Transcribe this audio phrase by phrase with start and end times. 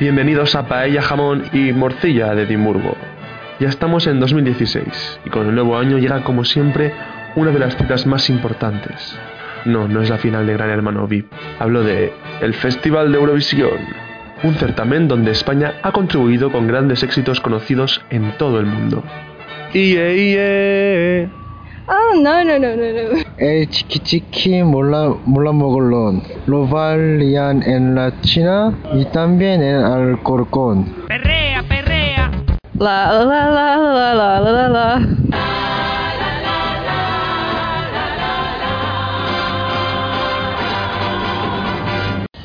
[0.00, 2.96] Bienvenidos a Paella, Jamón y Morcilla de Edimburgo.
[3.60, 6.92] Ya estamos en 2016 y con el nuevo año llega como siempre
[7.36, 9.16] una de las citas más importantes.
[9.64, 11.32] No, no es la final de Gran Hermano VIP.
[11.60, 13.78] Hablo de el Festival de Eurovisión,
[14.42, 19.04] un certamen donde España ha contribuido con grandes éxitos conocidos en todo el mundo.
[21.86, 23.24] Oh, no, no, no, no, no.
[23.36, 26.22] El chiqui chiqui mola, mogolón.
[26.46, 30.86] Lo valían en la China y también en Alcorcón.
[31.08, 32.30] Perrea, perrea.
[32.78, 35.00] La, la, la, la, la, la, la, la.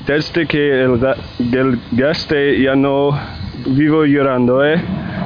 [0.06, 1.00] Desde que el,
[1.54, 3.18] el gaste ya no
[3.68, 4.82] vivo llorando, eh.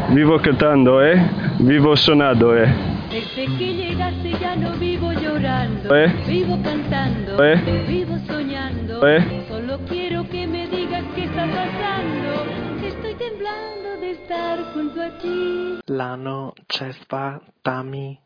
[0.10, 1.16] Vivo cantando, eh.
[1.60, 2.93] Vivo sonando, eh.
[3.14, 6.12] Desde que llegaste ya no vivo llorando, ¿Eh?
[6.28, 7.86] vivo cantando, ¿Eh?
[7.88, 9.08] vivo soñando.
[9.08, 9.46] ¿Eh?
[9.48, 12.44] Solo quiero que me digas qué está pasando.
[12.84, 15.80] Estoy temblando de estar junto a ti.
[15.86, 18.20] La noche es para mí.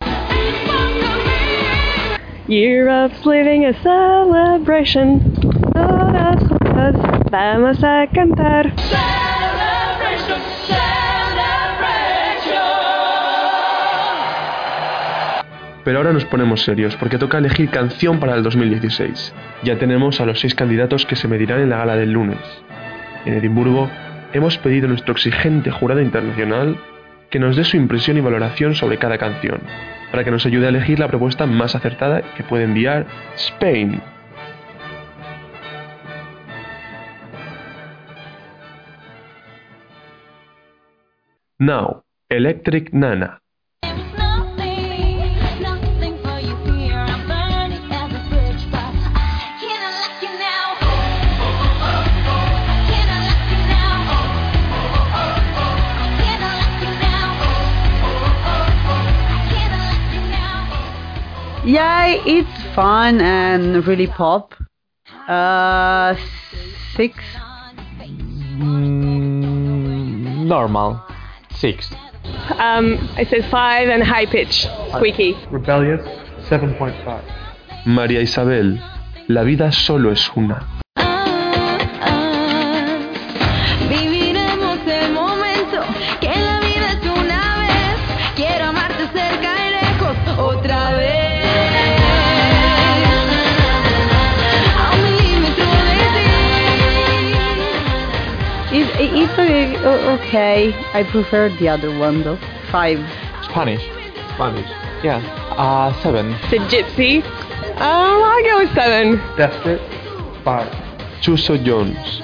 [2.47, 5.19] Europe's living a celebration.
[5.73, 6.95] Todas juntas
[7.29, 8.73] vamos a cantar.
[15.87, 19.33] Pero ahora nos ponemos serios porque toca elegir canción para el 2016.
[19.63, 22.39] Ya tenemos a los seis candidatos que se medirán en la gala del lunes.
[23.23, 23.89] En Edimburgo
[24.33, 26.77] hemos pedido a nuestro exigente jurado internacional
[27.29, 29.61] que nos dé su impresión y valoración sobre cada canción,
[30.11, 34.01] para que nos ayude a elegir la propuesta más acertada que puede enviar Spain.
[41.59, 43.39] Now, Electric Nana.
[62.07, 64.53] Yeah, it's fun and really pop.
[65.27, 66.15] Uh,
[66.95, 67.21] six.
[68.57, 71.03] Mm, normal.
[71.51, 71.91] Six.
[72.57, 75.35] Um, I said five and high pitch, squeaky.
[75.51, 75.99] Rebellious,
[76.47, 77.21] 7.5.
[77.85, 78.79] María Isabel,
[79.27, 80.65] la vida solo es una.
[98.69, 99.77] It, it- it's okay,
[100.19, 100.73] okay.
[100.93, 102.37] I prefer the other one though.
[102.71, 102.99] Five.
[103.43, 103.81] Spanish.
[104.35, 104.69] Spanish.
[105.03, 105.17] Yeah.
[105.57, 106.31] Uh, seven.
[106.51, 107.23] The gypsy.
[107.77, 109.17] Um, I'll go with seven.
[109.37, 109.81] Desperate,
[110.43, 110.67] 5.
[111.21, 112.21] Chuso Jones,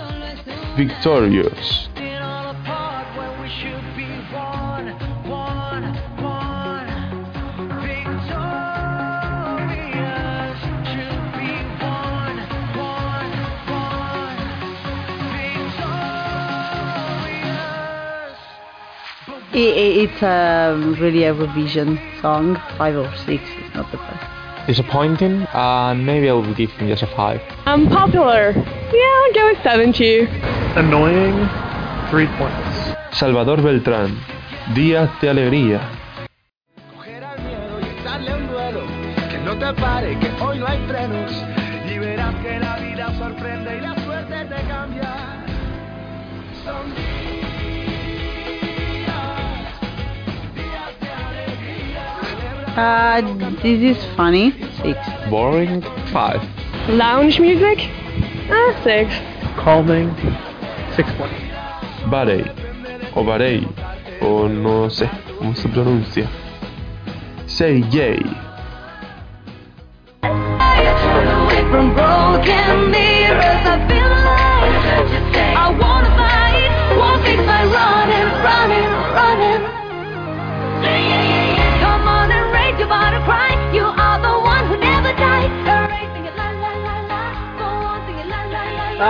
[0.75, 1.87] Victorious,
[19.53, 22.57] I i- it's um, really a revision song.
[22.77, 23.43] Five or six.
[23.59, 24.67] It's not the best.
[24.67, 25.45] Disappointing.
[25.53, 27.41] And maybe I will give him just a five.
[27.65, 28.51] Um, popular.
[28.51, 30.27] Yeah, I'll go with seven too.
[30.75, 31.35] Annoying,
[32.09, 32.77] 3 points.
[33.11, 34.17] Salvador Beltrán,
[34.73, 35.79] Días de Alegría,
[38.03, 38.81] Darle un duelo,
[39.29, 41.31] que no te pare, que hoy no hay frenos.
[41.93, 45.13] Y verás que la vida sorprende y la suerte te cambia.
[46.65, 46.93] Son
[52.75, 53.21] Uh,
[53.61, 54.51] this is funny.
[54.81, 54.97] Six.
[55.29, 55.81] Boring.
[56.11, 56.41] Five.
[56.89, 57.89] Lounge music.
[58.49, 59.13] Ah, six.
[59.55, 60.09] Calming,
[60.95, 61.35] 6 points.
[62.09, 62.43] Barey,
[63.15, 63.67] o Barey,
[64.21, 66.27] o no sé cómo se pronuncia.
[67.45, 68.19] Say Jay,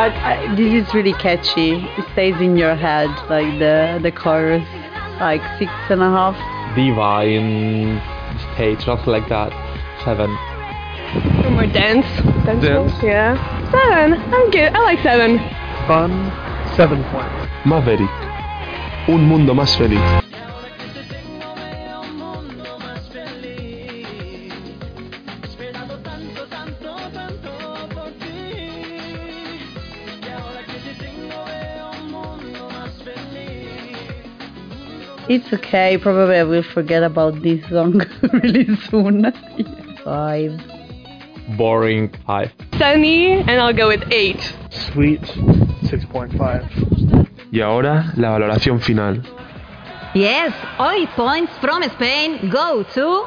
[0.03, 1.75] But I, this is really catchy.
[1.97, 4.67] It stays in your head, like the the chorus,
[5.21, 6.35] like six and a half.
[6.75, 8.01] Divine in
[8.51, 9.53] stage, not like that.
[10.03, 10.29] Seven.
[11.53, 12.05] More dance.
[12.43, 12.65] Dance.
[12.65, 12.93] Dance.
[13.01, 13.39] Yeah.
[13.71, 14.19] Seven.
[14.33, 14.73] I'm good.
[14.75, 15.39] I like seven.
[15.87, 16.11] Fun,
[16.75, 17.47] 7 points.
[17.65, 18.19] Maverick.
[19.07, 20.22] Un mundo más feliz.
[35.29, 35.97] It's okay.
[35.97, 38.01] Probably I will forget about this song
[38.33, 39.31] really soon.
[40.03, 40.59] Five.
[41.57, 42.11] Boring.
[42.25, 42.51] Five.
[42.77, 44.41] Sunny, and I'll go with eight.
[44.69, 47.27] Sweet, 6.5.
[47.51, 49.21] Y ahora la valoración final.
[50.13, 53.23] Yes, all points from Spain go to.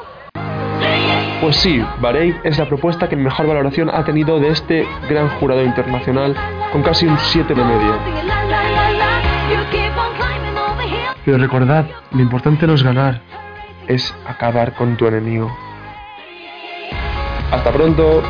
[1.40, 5.62] Pues sí, Bahrein es la propuesta que mejor valoración ha tenido de este gran jurado
[5.62, 6.34] internacional,
[6.72, 7.98] con casi un 7 de media.
[11.26, 13.20] Pero recordad, lo importante no es ganar,
[13.88, 15.50] es acabar con tu enemigo.
[17.50, 18.22] Hasta pronto.